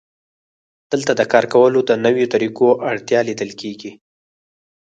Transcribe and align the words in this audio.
دلته 0.91 1.11
د 1.19 1.21
کار 1.31 1.45
کولو 1.53 1.79
د 1.89 1.91
نویو 2.05 2.31
طریقو 2.33 2.69
اړتیا 2.91 3.19
لیدل 3.29 3.51
کېږي 3.61 3.91